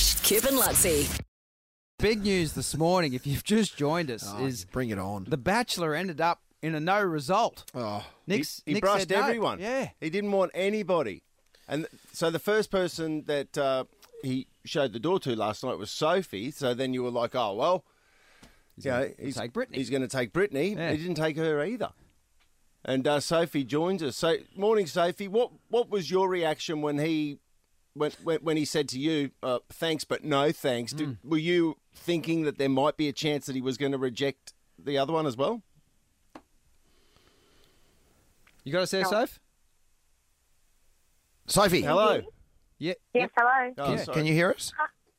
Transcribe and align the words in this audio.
Stash, 0.00 0.20
Kip 0.22 0.44
and 0.44 0.56
Luttsy. 0.58 1.20
Big 1.98 2.22
news 2.22 2.54
this 2.54 2.76
morning, 2.76 3.12
if 3.12 3.26
you've 3.26 3.44
just 3.44 3.76
joined 3.76 4.10
us, 4.10 4.24
Oh, 4.26 4.46
is 4.46 4.64
bring 4.64 4.88
it 4.90 4.98
on. 4.98 5.26
The 5.28 5.36
Bachelor 5.36 5.94
ended 5.94 6.20
up 6.20 6.40
in 6.62 6.74
a 6.74 6.80
no 6.80 7.02
result. 7.02 7.64
Oh, 7.74 8.06
Nick's, 8.26 8.62
he 8.64 8.74
Nick 8.74 8.82
brushed 8.82 9.08
said 9.08 9.18
no. 9.18 9.22
everyone. 9.22 9.60
Yeah. 9.60 9.90
He 10.00 10.08
didn't 10.08 10.32
want 10.32 10.52
anybody. 10.54 11.22
And 11.68 11.82
th- 11.84 12.02
so 12.12 12.30
the 12.30 12.38
first 12.38 12.70
person 12.70 13.24
that 13.26 13.56
uh, 13.58 13.84
he 14.22 14.46
showed 14.64 14.92
the 14.94 14.98
door 14.98 15.20
to 15.20 15.36
last 15.36 15.62
night 15.62 15.76
was 15.78 15.90
Sophie. 15.90 16.50
So 16.50 16.72
then 16.72 16.94
you 16.94 17.02
were 17.02 17.10
like, 17.10 17.34
oh, 17.34 17.54
well, 17.54 17.84
you 18.78 18.90
know, 18.90 19.10
he's, 19.18 19.36
take 19.36 19.52
Brittany. 19.52 19.76
he's 19.78 19.90
going 19.90 20.02
to 20.02 20.08
take 20.08 20.32
Brittany. 20.32 20.74
Yeah. 20.74 20.92
He 20.92 20.96
didn't 20.96 21.16
take 21.16 21.36
her 21.36 21.62
either. 21.62 21.90
And 22.82 23.06
uh, 23.06 23.20
Sophie 23.20 23.64
joins 23.64 24.02
us. 24.02 24.16
So, 24.16 24.36
morning, 24.56 24.86
Sophie. 24.86 25.28
What 25.28 25.50
what 25.68 25.90
was 25.90 26.10
your 26.10 26.30
reaction 26.30 26.80
when 26.80 26.98
he 26.98 27.36
when 27.94 28.12
when, 28.22 28.38
when 28.40 28.56
he 28.56 28.64
said 28.64 28.88
to 28.90 28.98
you, 28.98 29.30
uh, 29.42 29.58
"Thanks, 29.68 30.04
but 30.04 30.24
no 30.24 30.52
thanks"? 30.52 30.92
Hmm. 30.92 30.98
Did, 30.98 31.18
were 31.24 31.38
you 31.38 31.76
thinking 31.94 32.42
that 32.44 32.58
there 32.58 32.68
might 32.68 32.96
be 32.96 33.08
a 33.08 33.12
chance 33.12 33.46
that 33.46 33.54
he 33.54 33.60
was 33.62 33.76
going 33.76 33.92
to 33.92 33.98
reject 33.98 34.52
the 34.78 34.98
other 34.98 35.12
one 35.12 35.26
as 35.26 35.36
well? 35.36 35.62
You 38.64 38.72
got 38.72 38.82
us 38.82 38.90
there, 38.90 39.04
Soph? 39.04 39.40
Sophie, 41.46 41.82
Hello. 41.82 42.20
Yeah. 42.78 42.94
Yes, 43.12 43.28
hello. 43.36 43.74
Oh, 43.78 43.84
Can, 43.84 43.98
sorry. 44.04 44.16
can 44.16 44.26
you 44.26 44.32
hear 44.32 44.50
us? 44.50 44.72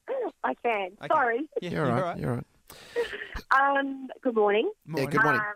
I 0.43 0.53
can. 0.63 0.91
Okay. 0.99 1.07
Sorry. 1.07 1.39
Yeah, 1.61 1.69
You're 1.69 1.91
all 1.91 2.01
right. 2.01 2.17
You're 2.17 2.29
all 2.31 2.35
right. 2.37 2.45
Um, 3.51 4.07
good 4.21 4.33
morning. 4.35 4.71
Yeah, 4.95 5.05
good 5.05 5.21
morning. 5.21 5.41
Um, 5.41 5.53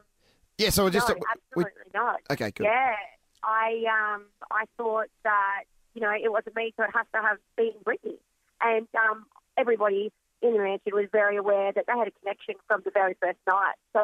Yeah, 0.58 0.70
so 0.70 0.84
we're 0.84 0.90
just. 0.90 1.08
no, 1.08 1.16
we- 1.56 1.64
absolutely 1.64 1.92
not. 1.94 2.20
okay, 2.30 2.52
good. 2.52 2.66
Yeah, 2.66 2.94
I 3.42 3.84
um, 4.16 4.26
I 4.52 4.66
thought 4.78 5.08
that 5.24 5.64
you 5.96 6.02
know 6.02 6.12
it 6.12 6.32
wasn't 6.32 6.56
me, 6.56 6.74
so 6.78 6.84
it 6.84 6.92
has 6.94 7.08
to 7.16 7.22
have 7.22 7.38
been 7.58 7.72
Brittany, 7.84 8.18
and 8.62 8.88
um, 8.96 9.26
everybody 9.58 10.12
in 10.42 10.54
the 10.54 10.60
mansion 10.60 10.94
was 10.94 11.08
very 11.12 11.38
aware 11.38 11.72
that 11.72 11.86
they 11.88 11.94
had 11.98 12.08
a 12.08 12.12
connection 12.12 12.56
from 12.68 12.82
the 12.86 12.92
very 12.92 13.16
first 13.20 13.40
night. 13.48 13.76
So 13.94 14.02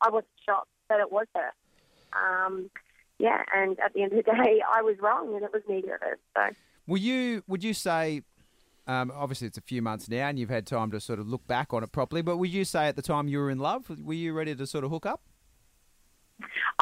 I 0.00 0.10
wasn't 0.10 0.28
shocked 0.46 0.68
that 0.88 1.00
it 1.00 1.10
was 1.10 1.26
her. 1.34 1.50
Um, 2.12 2.70
yeah, 3.18 3.42
and 3.54 3.78
at 3.80 3.92
the 3.94 4.02
end 4.02 4.12
of 4.12 4.24
the 4.24 4.30
day, 4.44 4.62
I 4.72 4.82
was 4.82 4.96
wrong, 5.00 5.34
and 5.34 5.42
it 5.42 5.52
was 5.52 5.62
neither 5.68 5.96
of 5.96 6.02
us. 6.02 6.18
So. 6.36 6.54
Were 6.86 6.98
you? 6.98 7.42
Would 7.48 7.64
you 7.64 7.74
say? 7.74 8.22
Um, 8.86 9.12
obviously, 9.14 9.46
it's 9.46 9.58
a 9.58 9.62
few 9.62 9.82
months 9.82 10.08
now, 10.08 10.28
and 10.28 10.38
you've 10.38 10.50
had 10.50 10.66
time 10.66 10.90
to 10.90 11.00
sort 11.00 11.20
of 11.20 11.28
look 11.28 11.46
back 11.46 11.72
on 11.72 11.82
it 11.82 11.92
properly. 11.92 12.22
But 12.22 12.38
would 12.38 12.50
you 12.50 12.64
say 12.64 12.86
at 12.86 12.96
the 12.96 13.02
time 13.02 13.28
you 13.28 13.38
were 13.38 13.50
in 13.50 13.58
love? 13.58 13.90
Were 14.02 14.14
you 14.14 14.32
ready 14.32 14.54
to 14.54 14.66
sort 14.66 14.84
of 14.84 14.90
hook 14.90 15.06
up? 15.06 15.22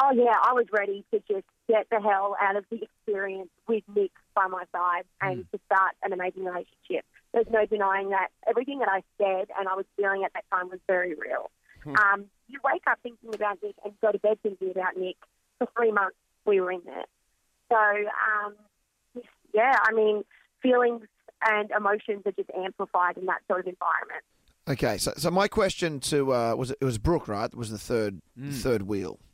Oh 0.01 0.11
yeah, 0.13 0.35
I 0.41 0.53
was 0.53 0.65
ready 0.71 1.03
to 1.11 1.19
just 1.27 1.45
get 1.67 1.87
the 1.91 1.99
hell 1.99 2.35
out 2.41 2.55
of 2.55 2.65
the 2.71 2.81
experience 2.81 3.49
with 3.67 3.83
Nick 3.93 4.11
by 4.39 4.47
my 4.47 4.63
side 4.71 5.03
and 5.21 5.45
to 5.51 5.59
start 5.65 5.95
an 6.03 6.13
amazing 6.13 6.45
relationship. 6.45 7.03
There's 7.33 7.47
no 7.51 7.65
denying 7.65 8.09
that 8.09 8.29
everything 8.47 8.79
that 8.79 8.89
I 8.89 9.03
said 9.17 9.47
and 9.57 9.67
I 9.67 9.75
was 9.75 9.85
feeling 9.97 10.23
at 10.23 10.31
that 10.33 10.45
time 10.51 10.69
was 10.69 10.79
very 10.87 11.13
real. 11.13 11.51
Um, 11.85 12.25
you 12.47 12.59
wake 12.63 12.83
up 12.87 12.99
thinking 13.01 13.33
about 13.33 13.57
Nick 13.63 13.75
and 13.83 13.93
go 14.01 14.11
to 14.11 14.19
bed 14.19 14.37
thinking 14.43 14.71
about 14.71 14.97
Nick. 14.97 15.15
For 15.57 15.67
three 15.75 15.91
months 15.91 16.15
we 16.45 16.61
were 16.61 16.71
in 16.71 16.81
there. 16.85 17.05
So 17.69 17.77
um, 17.77 18.53
yeah, 19.53 19.75
I 19.81 19.91
mean 19.93 20.23
feelings 20.61 21.03
and 21.45 21.71
emotions 21.71 22.23
are 22.25 22.31
just 22.31 22.49
amplified 22.57 23.17
in 23.17 23.25
that 23.25 23.41
sort 23.47 23.61
of 23.61 23.67
environment. 23.67 24.23
Okay, 24.67 24.97
so 24.97 25.13
so 25.17 25.31
my 25.31 25.47
question 25.47 25.99
to 26.01 26.33
uh, 26.33 26.55
was 26.55 26.71
it, 26.71 26.77
it 26.81 26.85
was 26.85 26.97
Brooke, 26.97 27.27
right? 27.27 27.53
Was 27.55 27.71
the 27.71 27.77
third 27.77 28.21
third 28.51 28.83
wheel, 28.83 29.19
or 29.19 29.28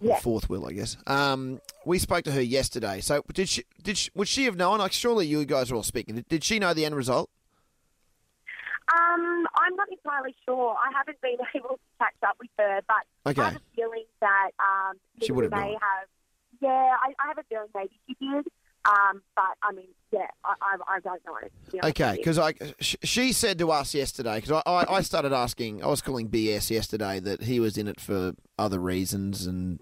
Yeah. 0.00 0.18
fourth 0.20 0.48
wheel, 0.50 0.66
I 0.66 0.72
guess. 0.72 0.96
Um, 1.06 1.60
we 1.86 1.98
spoke 1.98 2.24
to 2.24 2.32
her 2.32 2.40
yesterday. 2.42 3.00
So 3.00 3.22
did 3.32 3.48
she? 3.48 3.64
Did 3.82 3.96
she, 3.96 4.10
would 4.14 4.28
she 4.28 4.44
have 4.44 4.56
known? 4.56 4.78
Like, 4.78 4.92
surely 4.92 5.26
you 5.26 5.44
guys 5.46 5.70
are 5.70 5.74
all 5.76 5.82
speaking. 5.82 6.16
Did, 6.16 6.28
did 6.28 6.44
she 6.44 6.58
know 6.58 6.74
the 6.74 6.84
end 6.84 6.94
result? 6.94 7.30
Um, 8.92 9.46
I'm 9.56 9.74
not 9.74 9.88
entirely 9.90 10.34
sure. 10.44 10.76
I 10.76 10.92
haven't 10.96 11.20
been 11.20 11.36
able 11.54 11.70
to 11.70 11.78
catch 11.98 12.14
up 12.26 12.36
with 12.38 12.50
her, 12.58 12.80
but 12.86 13.30
Okay. 13.30 13.42
I 13.42 13.44
have 13.46 13.56
a 13.56 13.60
feeling 13.74 14.04
that 14.20 14.50
um, 14.60 14.96
She 15.22 15.32
would 15.32 15.44
have 15.44 15.52
may 15.52 15.72
known. 15.72 15.78
have. 15.80 16.08
Yeah, 16.60 16.68
I, 16.70 17.12
I 17.22 17.26
have 17.28 17.38
a 17.38 17.42
feeling 17.48 17.68
maybe 17.74 17.90
she 18.06 18.14
did. 18.20 18.46
Um, 18.88 19.20
but 19.34 19.56
I 19.64 19.72
mean, 19.72 19.88
yeah, 20.12 20.28
I, 20.44 20.54
I, 20.62 20.76
I 20.96 21.00
don't 21.00 21.20
know. 21.26 21.36
be 21.72 21.80
Okay, 21.82 22.14
because 22.18 22.38
I 22.38 22.54
she 22.80 23.32
said 23.32 23.58
to 23.58 23.72
us 23.72 23.92
yesterday 23.94 24.36
because 24.40 24.62
I, 24.64 24.70
I 24.70 24.94
I 24.98 25.00
started 25.00 25.32
asking. 25.32 25.82
I 25.82 25.88
was 25.88 26.00
calling 26.00 26.28
BS 26.28 26.70
yesterday 26.70 27.18
that 27.18 27.42
he 27.42 27.58
was 27.58 27.76
in 27.76 27.88
it 27.88 28.00
for 28.00 28.34
other 28.58 28.78
reasons 28.80 29.46
and. 29.46 29.80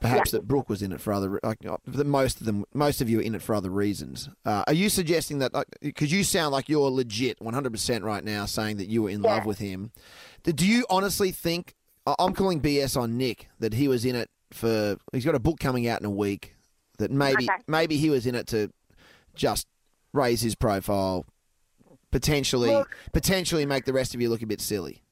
Perhaps 0.00 0.30
that 0.30 0.48
Brooke 0.48 0.70
was 0.70 0.80
in 0.80 0.92
it 0.92 1.00
for 1.02 1.12
other. 1.12 1.38
Like, 1.42 1.58
uh, 1.66 1.76
that 1.86 2.06
most 2.06 2.40
of 2.40 2.46
them, 2.46 2.64
most 2.72 3.02
of 3.02 3.10
you 3.10 3.18
are 3.18 3.22
in 3.22 3.34
it 3.34 3.42
for 3.42 3.54
other 3.54 3.68
reasons. 3.68 4.30
Uh, 4.46 4.64
are 4.66 4.72
you 4.72 4.88
suggesting 4.88 5.40
that? 5.40 5.52
Because 5.82 6.10
you 6.10 6.24
sound 6.24 6.52
like 6.52 6.70
you're 6.70 6.88
legit, 6.90 7.38
one 7.42 7.52
hundred 7.52 7.72
percent 7.72 8.02
right 8.02 8.24
now, 8.24 8.46
saying 8.46 8.78
that 8.78 8.88
you 8.88 9.02
were 9.02 9.10
in 9.10 9.20
love 9.20 9.44
with 9.44 9.58
him. 9.58 9.92
Do 10.42 10.66
you 10.66 10.86
honestly 10.88 11.32
think? 11.32 11.74
I'm 12.18 12.32
calling 12.32 12.62
BS 12.62 12.98
on 12.98 13.18
Nick 13.18 13.48
that 13.58 13.74
he 13.74 13.88
was 13.88 14.06
in 14.06 14.14
it 14.16 14.30
for. 14.52 14.96
He's 15.12 15.26
got 15.26 15.34
a 15.34 15.38
book 15.38 15.60
coming 15.60 15.86
out 15.86 16.00
in 16.00 16.06
a 16.06 16.10
week. 16.10 16.54
That 16.96 17.10
maybe 17.10 17.44
Okay. 17.44 17.58
maybe 17.68 17.98
he 17.98 18.08
was 18.08 18.24
in 18.26 18.34
it 18.34 18.46
to 18.48 18.70
just 19.34 19.66
raise 20.14 20.40
his 20.40 20.54
profile, 20.54 21.26
potentially 22.10 22.70
Look- 22.70 22.96
potentially 23.12 23.66
make 23.66 23.84
the 23.84 23.92
rest 23.92 24.14
of 24.14 24.22
you 24.22 24.30
look 24.30 24.40
a 24.40 24.46
bit 24.46 24.62
silly. 24.62 25.02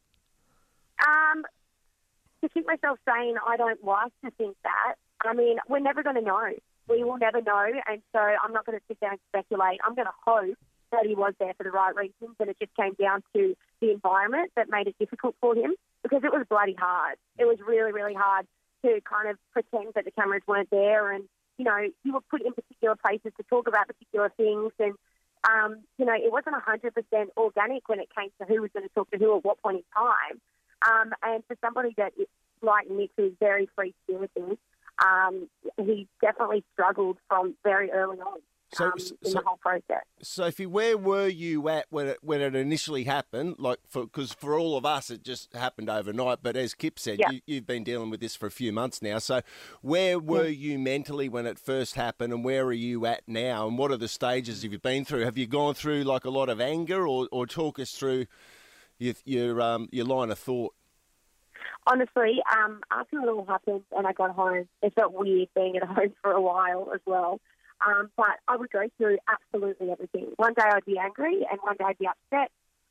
To 2.42 2.48
keep 2.48 2.66
myself 2.66 2.98
sane, 3.08 3.36
I 3.46 3.56
don't 3.56 3.82
like 3.82 4.12
to 4.24 4.30
think 4.32 4.56
that. 4.62 4.94
I 5.24 5.34
mean, 5.34 5.58
we're 5.68 5.80
never 5.80 6.02
going 6.02 6.16
to 6.16 6.22
know. 6.22 6.50
We 6.88 7.04
will 7.04 7.18
never 7.18 7.42
know, 7.42 7.66
and 7.86 8.00
so 8.12 8.18
I'm 8.18 8.52
not 8.52 8.64
going 8.64 8.78
to 8.78 8.84
sit 8.88 8.98
there 9.00 9.10
and 9.10 9.20
speculate. 9.28 9.80
I'm 9.84 9.94
going 9.94 10.06
to 10.06 10.20
hope 10.24 10.56
that 10.90 11.04
he 11.04 11.14
was 11.14 11.34
there 11.38 11.52
for 11.54 11.64
the 11.64 11.70
right 11.70 11.94
reasons, 11.94 12.36
and 12.40 12.48
it 12.48 12.56
just 12.58 12.74
came 12.76 12.94
down 12.94 13.22
to 13.34 13.54
the 13.80 13.90
environment 13.90 14.52
that 14.56 14.70
made 14.70 14.86
it 14.86 14.96
difficult 14.98 15.34
for 15.40 15.54
him 15.54 15.74
because 16.02 16.22
it 16.24 16.32
was 16.32 16.46
bloody 16.48 16.74
hard. 16.78 17.18
It 17.38 17.44
was 17.44 17.58
really, 17.66 17.92
really 17.92 18.14
hard 18.14 18.46
to 18.84 19.00
kind 19.04 19.28
of 19.28 19.36
pretend 19.52 19.94
that 19.96 20.04
the 20.04 20.12
cameras 20.12 20.42
weren't 20.46 20.70
there, 20.70 21.12
and 21.12 21.24
you 21.58 21.64
know, 21.64 21.76
you 22.04 22.12
were 22.12 22.22
put 22.30 22.40
in 22.40 22.52
particular 22.54 22.94
places 22.96 23.32
to 23.36 23.42
talk 23.50 23.68
about 23.68 23.88
particular 23.88 24.32
things, 24.36 24.72
and 24.78 24.94
um, 25.46 25.80
you 25.98 26.06
know, 26.06 26.14
it 26.14 26.32
wasn't 26.32 26.56
100% 26.56 26.92
organic 27.36 27.88
when 27.88 28.00
it 28.00 28.08
came 28.16 28.30
to 28.40 28.46
who 28.46 28.62
was 28.62 28.70
going 28.72 28.86
to 28.86 28.94
talk 28.94 29.10
to 29.10 29.18
who 29.18 29.36
at 29.36 29.44
what 29.44 29.60
point 29.62 29.78
in 29.78 29.84
time. 29.94 30.40
Um, 30.86 31.12
and 31.22 31.42
for 31.46 31.56
somebody 31.64 31.94
that 31.96 32.12
is 32.18 32.26
like 32.62 32.90
Nick, 32.90 33.10
who's 33.16 33.32
very 33.40 33.68
free 33.74 33.94
spirited, 34.04 34.58
um, 35.04 35.48
he 35.76 36.08
definitely 36.20 36.64
struggled 36.72 37.18
from 37.28 37.54
very 37.64 37.90
early 37.90 38.18
on 38.18 38.38
So- 38.72 38.84
um, 38.86 38.98
so- 38.98 39.14
in 39.22 39.32
the 39.32 39.42
whole 39.46 39.56
process. 39.58 40.02
Sophie, 40.20 40.66
where 40.66 40.96
were 40.98 41.28
you 41.28 41.68
at 41.68 41.86
when 41.90 42.08
it 42.08 42.18
when 42.22 42.40
it 42.40 42.54
initially 42.56 43.04
happened? 43.04 43.56
Like, 43.58 43.78
for 43.88 44.02
because 44.04 44.32
for 44.32 44.58
all 44.58 44.76
of 44.76 44.84
us, 44.84 45.08
it 45.10 45.22
just 45.22 45.52
happened 45.54 45.88
overnight. 45.88 46.40
But 46.42 46.56
as 46.56 46.74
Kip 46.74 46.98
said, 46.98 47.18
Yeah. 47.20 47.30
you, 47.30 47.40
you've 47.46 47.66
been 47.66 47.84
dealing 47.84 48.10
with 48.10 48.20
this 48.20 48.34
for 48.36 48.46
a 48.46 48.50
few 48.50 48.72
months 48.72 49.00
now. 49.00 49.18
So, 49.18 49.40
where 49.82 50.18
were 50.18 50.48
you 50.48 50.78
mentally 50.78 51.28
when 51.28 51.46
it 51.46 51.58
first 51.58 51.94
happened, 51.94 52.32
and 52.32 52.44
where 52.44 52.64
are 52.66 52.72
you 52.72 53.06
at 53.06 53.22
now? 53.28 53.66
And 53.68 53.78
what 53.78 53.90
are 53.90 53.96
the 53.96 54.08
stages 54.08 54.62
have 54.64 54.72
you 54.72 54.78
been 54.78 55.04
through? 55.04 55.24
Have 55.24 55.38
you 55.38 55.46
gone 55.46 55.74
through 55.74 56.02
like 56.02 56.24
a 56.24 56.30
lot 56.30 56.48
of 56.48 56.60
anger, 56.60 57.06
or, 57.06 57.28
or 57.32 57.46
talk 57.46 57.78
us 57.78 57.92
through 57.92 58.26
your 58.98 59.14
your 59.24 59.60
um, 59.60 59.88
your 59.92 60.04
line 60.04 60.30
of 60.30 60.38
thought? 60.38 60.74
Honestly, 61.86 62.40
um, 62.52 62.80
after 62.90 63.18
it 63.20 63.28
all 63.28 63.46
happened 63.46 63.82
and 63.96 64.06
I 64.06 64.12
got 64.12 64.30
home, 64.30 64.68
it 64.82 64.92
felt 64.94 65.12
weird 65.12 65.48
being 65.54 65.76
at 65.76 65.82
home 65.88 66.12
for 66.22 66.32
a 66.32 66.40
while 66.40 66.90
as 66.94 67.00
well. 67.06 67.40
Um, 67.86 68.10
but 68.16 68.38
I 68.48 68.56
would 68.56 68.70
go 68.70 68.88
through 68.96 69.18
absolutely 69.28 69.90
everything. 69.90 70.32
One 70.36 70.54
day 70.54 70.64
I'd 70.64 70.84
be 70.84 70.98
angry, 70.98 71.46
and 71.50 71.60
one 71.62 71.76
day 71.76 71.84
I'd 71.86 71.98
be 71.98 72.08
upset. 72.08 72.50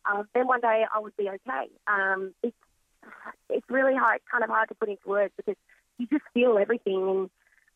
Um, 0.09 0.28
then 0.34 0.47
one 0.47 0.62
day 0.62 0.85
I 0.94 1.00
would 1.00 1.16
be 1.17 1.29
okay. 1.29 1.69
Um, 1.88 2.34
it's 2.41 2.56
it's 3.50 3.66
really 3.69 3.96
hard, 3.96 4.22
kind 4.31 4.44
of 4.44 4.50
hard 4.50 4.69
to 4.69 4.75
put 4.75 4.90
into 4.90 5.07
words 5.07 5.34
because 5.38 5.56
you 5.97 6.07
just 6.07 6.23
feel 6.34 6.57
everything, 6.57 7.29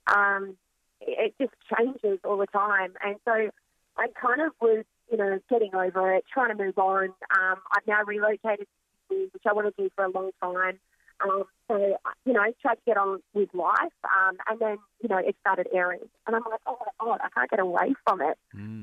and 0.07 0.15
um, 0.15 0.57
it, 1.01 1.33
it 1.39 1.43
just 1.43 1.53
changes 1.77 2.19
all 2.23 2.37
the 2.37 2.47
time. 2.47 2.93
And 3.03 3.17
so 3.25 3.51
I 3.97 4.07
kind 4.19 4.41
of 4.41 4.53
was, 4.61 4.85
you 5.11 5.17
know, 5.17 5.39
getting 5.49 5.75
over 5.75 6.13
it, 6.13 6.23
trying 6.33 6.55
to 6.55 6.63
move 6.63 6.77
on. 6.77 7.05
Um, 7.05 7.57
I've 7.75 7.85
now 7.87 8.03
relocated, 8.05 8.59
to 8.59 8.65
Sydney, 9.09 9.27
which 9.33 9.43
I 9.47 9.53
want 9.53 9.75
to 9.75 9.83
do 9.83 9.89
for 9.95 10.05
a 10.05 10.09
long 10.09 10.31
time. 10.41 10.79
Um, 11.23 11.43
so, 11.67 11.97
you 12.25 12.33
know, 12.33 12.39
I 12.39 12.53
tried 12.61 12.75
to 12.75 12.81
get 12.85 12.97
on 12.97 13.21
with 13.33 13.49
life, 13.53 13.93
um, 14.03 14.37
and 14.49 14.59
then, 14.59 14.77
you 15.01 15.09
know, 15.09 15.17
it 15.17 15.35
started 15.39 15.67
airing. 15.71 15.99
And 16.25 16.35
I'm 16.35 16.41
like, 16.49 16.61
oh 16.65 16.77
my 16.79 17.05
God, 17.05 17.19
I 17.23 17.29
can't 17.29 17.49
get 17.49 17.59
away 17.59 17.93
from 18.05 18.21
it. 18.21 18.37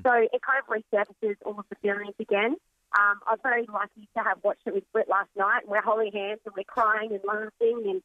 So 0.05 0.13
it 0.13 0.41
kind 0.43 0.63
of 0.63 0.69
resurfaces 0.69 1.37
all 1.45 1.59
of 1.59 1.65
the 1.69 1.77
feelings 1.83 2.15
again. 2.21 2.57
Um, 2.99 3.21
I 3.27 3.33
was 3.33 3.41
very 3.43 3.67
lucky 3.67 4.09
to 4.17 4.23
have 4.23 4.39
watched 4.45 4.63
it 4.67 4.75
with 4.75 4.85
Britt 4.93 5.09
last 5.09 5.31
night, 5.37 5.63
and 5.63 5.71
we're 5.71 5.83
holding 5.83 6.13
hands 6.13 6.41
and 6.47 6.55
we're 6.57 6.63
crying 6.65 7.11
and 7.11 7.21
laughing, 7.27 7.83
and 7.91 8.03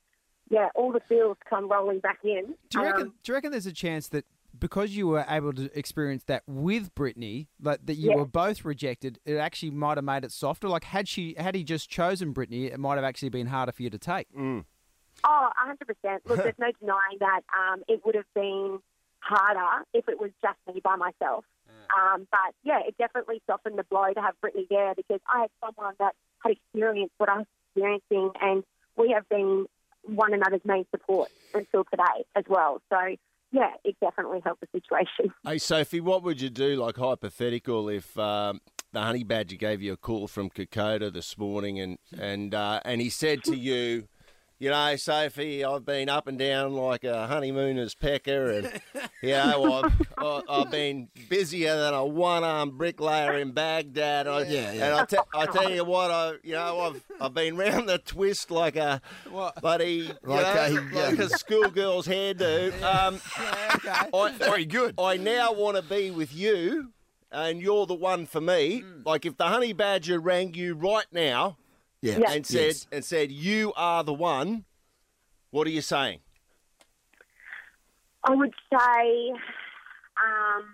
yeah, 0.49 0.69
all 0.75 0.91
the 0.91 0.99
feels 1.07 1.37
come 1.49 1.69
rolling 1.69 1.99
back 1.99 2.19
in. 2.23 2.55
Do 2.69 2.79
you 2.79 2.85
reckon? 2.85 3.01
Um, 3.03 3.13
do 3.23 3.31
you 3.31 3.33
reckon 3.35 3.51
there's 3.51 3.65
a 3.65 3.71
chance 3.71 4.07
that 4.09 4.25
because 4.63 4.95
you 4.95 5.05
were 5.07 5.25
able 5.27 5.51
to 5.51 5.69
experience 5.77 6.23
that 6.23 6.41
with 6.47 6.95
Brittany, 6.95 7.49
like 7.61 7.85
that 7.85 7.95
you 7.95 8.11
Yeah. 8.11 8.15
were 8.15 8.25
both 8.25 8.63
rejected, 8.63 9.19
it 9.25 9.35
actually 9.35 9.71
might 9.71 9.97
have 9.97 10.05
made 10.05 10.23
it 10.23 10.31
softer. 10.31 10.69
Like 10.69 10.85
had 10.85 11.05
she 11.09 11.35
had 11.37 11.53
he 11.53 11.65
just 11.65 11.89
chosen 11.89 12.31
Brittany, 12.31 12.67
it 12.67 12.79
might 12.79 12.95
have 12.95 13.03
actually 13.03 13.27
been 13.27 13.47
harder 13.47 13.73
for 13.73 13.83
you 13.83 13.89
to 13.89 13.97
take. 13.97 14.27
Oh, 14.33 15.49
100%. 15.57 16.19
Look, 16.25 16.37
there's 16.37 16.55
no 16.57 16.71
denying 16.79 17.17
that 17.19 17.41
um, 17.57 17.83
it 17.89 18.05
would 18.05 18.15
have 18.15 18.31
been 18.33 18.79
harder 19.19 19.83
if 19.93 20.07
it 20.07 20.17
was 20.17 20.31
just 20.41 20.57
me 20.73 20.79
by 20.81 20.95
myself. 20.95 21.43
Um, 21.93 22.25
but 22.31 22.55
yeah, 22.63 22.79
it 22.87 22.95
definitely 22.97 23.41
softened 23.45 23.77
the 23.77 23.83
blow 23.83 24.13
to 24.13 24.21
have 24.21 24.39
Brittany 24.39 24.65
there 24.69 24.93
because 24.95 25.19
I 25.27 25.41
had 25.41 25.49
someone 25.63 25.95
that 25.99 26.15
had 26.39 26.53
experienced 26.53 27.15
what 27.17 27.27
I 27.27 27.39
was 27.39 27.47
experiencing, 27.75 28.31
and 28.41 28.63
we 28.95 29.11
have 29.11 29.27
been 29.27 29.65
one 30.03 30.33
another's 30.33 30.63
main 30.63 30.85
support 30.89 31.29
until 31.53 31.83
today 31.83 32.23
as 32.35 32.45
well. 32.47 32.81
So 32.89 32.97
yeah, 33.53 33.69
it 33.83 33.95
definitely 34.01 34.41
helped 34.43 34.61
the 34.61 34.67
situation. 34.71 35.33
Hey, 35.45 35.59
Sophie, 35.59 35.99
what 35.99 36.23
would 36.23 36.41
you 36.41 36.49
do, 36.49 36.75
like 36.75 36.97
hypothetical, 36.97 37.87
if 37.87 38.17
um, 38.17 38.59
the 38.91 39.01
honey 39.01 39.23
badger 39.23 39.55
gave 39.55 39.81
you 39.81 39.93
a 39.93 39.97
call 39.97 40.27
from 40.27 40.49
Kokoda 40.49 41.13
this 41.13 41.37
morning 41.37 41.79
and 41.79 41.97
and 42.17 42.55
uh, 42.55 42.79
and 42.83 42.99
he 42.99 43.09
said 43.09 43.43
to 43.43 43.55
you, 43.55 44.07
you 44.59 44.69
know, 44.69 44.95
Sophie, 44.95 45.65
I've 45.65 45.85
been 45.85 46.07
up 46.09 46.27
and 46.27 46.39
down 46.39 46.73
like 46.73 47.03
a 47.03 47.27
honeymooner's 47.27 47.95
pecker, 47.95 48.51
and 48.51 48.81
you 49.21 49.29
know, 49.31 49.73
I've, 49.83 50.01
I- 50.17 50.41
I've 50.49 50.71
been 50.71 51.09
busier 51.29 51.75
than 51.75 51.93
a 51.93 52.05
one-armed 52.05 52.77
bricklayer 52.77 53.37
in 53.39 53.51
Baghdad. 53.51 54.27
I, 54.27 54.41
Yeah, 54.43 54.71
yeah. 54.71 54.85
And 54.85 54.93
I, 54.95 55.05
te- 55.05 55.17
I 55.35 55.45
tell 55.47 55.69
you 55.69 55.83
what, 55.83 56.11
I 56.11 56.33
you 56.43 56.53
know, 56.53 56.79
I've 56.79 57.03
I've 57.19 57.33
been 57.33 57.57
round 57.57 57.89
the 57.89 57.97
twist 57.97 58.51
like 58.51 58.75
a 58.77 59.01
What? 59.29 59.59
bloody 59.61 59.91
you 59.95 60.13
Like 60.23 60.73
know, 60.73 60.79
a- 60.79 61.09
like 61.09 61.19
a 61.19 61.29
schoolgirl's 61.29 62.07
hairdo. 62.07 62.71
Um, 62.81 63.15
okay. 63.75 64.09
I, 64.13 64.31
Very 64.37 64.65
good. 64.65 64.95
I 64.99 65.17
now 65.17 65.51
want 65.53 65.75
to 65.77 65.83
be 65.83 66.09
with 66.11 66.33
you, 66.33 66.93
and 67.31 67.59
you're 67.61 67.85
the 67.85 67.95
one 67.95 68.25
for 68.27 68.39
me. 68.41 68.83
Like 69.05 69.25
if 69.25 69.35
the 69.37 69.45
honey 69.45 69.73
badger 69.73 70.19
rang 70.19 70.53
you 70.53 70.75
right 70.75 71.07
now 71.11 71.57
Yeah. 72.03 72.17
Yeah. 72.19 72.31
and 72.33 72.45
said 72.45 72.65
Yes. 72.67 72.87
and 72.91 73.05
said 73.05 73.31
you 73.31 73.71
are 73.77 74.03
the 74.03 74.13
one, 74.13 74.65
what 75.51 75.65
are 75.65 75.69
you 75.69 75.81
saying? 75.81 76.19
I 78.25 78.35
would 78.35 78.53
say 78.69 79.31
um, 80.21 80.65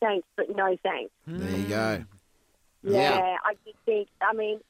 thanks, 0.00 0.26
but 0.36 0.54
no 0.56 0.76
thanks. 0.82 1.12
There 1.26 1.58
you 1.58 1.68
go. 1.68 2.04
Yeah, 2.82 3.18
Yeah. 3.18 3.36
I 3.44 3.54
just 3.66 3.76
think, 3.84 4.08
I 4.22 4.32
mean, 4.34 4.60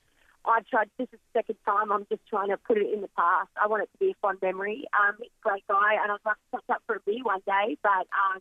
I've 0.45 0.67
tried, 0.67 0.91
this 0.99 1.07
is 1.13 1.21
the 1.33 1.39
second 1.39 1.57
time, 1.65 1.93
I'm 1.93 2.05
just 2.11 2.23
trying 2.29 2.49
to 2.49 2.57
put 2.57 2.79
it 2.79 2.93
in 2.93 3.01
the 3.01 3.09
past. 3.17 3.49
I 3.63 3.69
want 3.69 3.85
it 3.85 3.91
to 3.93 3.99
be 3.99 4.11
a 4.11 4.15
fond 4.21 4.39
memory. 4.43 4.85
Um, 5.01 5.15
he's 5.19 5.31
a 5.45 5.49
great 5.49 5.65
guy, 5.69 5.95
and 6.03 6.11
I'd 6.11 6.19
like 6.27 6.35
to 6.37 6.57
catch 6.59 6.77
up 6.77 6.83
for 6.87 6.97
a 6.97 7.01
beer 7.07 7.23
one 7.23 7.41
day, 7.47 7.79
but 7.83 7.91
um, 7.91 8.41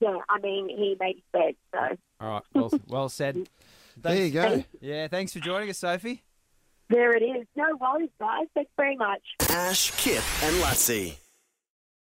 yeah, 0.00 0.18
I 0.28 0.38
mean, 0.40 0.68
he 0.70 0.96
made 0.98 1.16
his 1.16 1.24
bed, 1.32 1.54
so 1.72 1.96
All 2.20 2.30
right. 2.30 2.42
Well, 2.54 2.80
well 2.88 3.08
said. 3.10 3.46
There 3.96 4.16
you 4.26 4.30
go. 4.30 4.64
Yeah. 4.80 5.08
Thanks 5.08 5.32
for 5.32 5.40
joining 5.40 5.70
us, 5.70 5.78
Sophie. 5.78 6.22
there 6.90 7.16
it 7.16 7.22
is. 7.22 7.46
No 7.56 7.76
worries, 7.80 8.10
guys. 8.20 8.46
Thanks 8.54 8.70
very 8.76 8.96
much. 8.96 9.22
Ash, 9.50 9.90
Kip, 9.92 10.22
and 10.42 10.56
Luttsy. 10.62 11.16